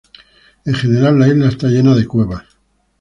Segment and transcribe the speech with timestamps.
[0.65, 2.43] En general la isla está llena de cuevas.